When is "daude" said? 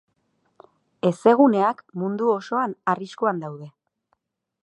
3.47-3.71